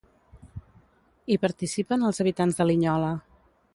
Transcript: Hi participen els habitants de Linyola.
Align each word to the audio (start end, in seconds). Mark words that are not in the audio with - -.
Hi 1.29 1.37
participen 1.43 2.07
els 2.09 2.23
habitants 2.25 2.59
de 2.61 2.67
Linyola. 2.71 3.13